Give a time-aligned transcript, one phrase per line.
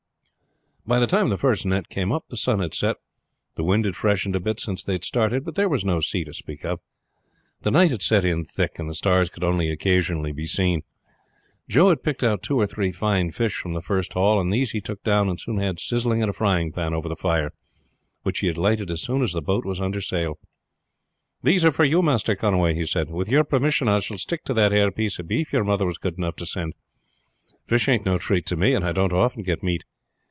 [0.83, 2.97] By the time the first net came up the sun had set.
[3.53, 6.23] The wind had freshened a bit since they had started, but there was no sea
[6.23, 6.79] to speak of.
[7.61, 10.81] The night had set in thick, and the stars could only occasionally be seen.
[11.69, 14.71] Joe had picked out two or three fine fish from the first haul, and these
[14.71, 17.53] he took down and soon had frizzling in a frying pan over the fire,
[18.23, 20.39] which he had lighted as soon as the boat was under sail.
[21.43, 23.11] "These are for you, Master Conway," he said.
[23.11, 25.99] "With your permission I shall stick to that ere piece of beef your mother was
[25.99, 26.73] good enough to send.
[27.67, 29.85] Fish ain't no treat to me, and I don't often get meat.